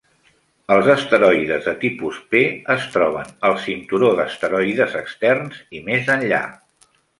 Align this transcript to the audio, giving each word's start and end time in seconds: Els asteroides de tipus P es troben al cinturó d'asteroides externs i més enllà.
Els 0.75 0.87
asteroides 0.93 1.67
de 1.67 1.73
tipus 1.83 2.17
P 2.31 2.41
es 2.77 2.87
troben 2.97 3.31
al 3.51 3.61
cinturó 3.67 4.11
d'asteroides 4.23 4.99
externs 5.05 5.63
i 5.81 5.85
més 5.93 6.13
enllà. 6.19 6.45